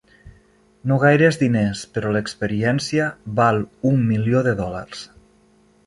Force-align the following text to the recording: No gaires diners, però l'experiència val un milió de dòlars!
No 0.91 0.95
gaires 1.03 1.37
diners, 1.41 1.83
però 1.97 2.15
l'experiència 2.15 3.13
val 3.41 3.63
un 3.91 4.03
milió 4.11 4.45
de 4.49 4.57
dòlars! 4.65 5.07